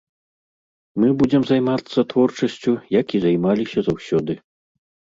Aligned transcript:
Мы 1.03 1.07
будзем 1.19 1.41
займацца 1.51 1.99
творчасцю, 2.15 2.75
як 2.99 3.07
і 3.19 3.23
займаліся 3.29 3.79
заўсёды. 3.93 4.33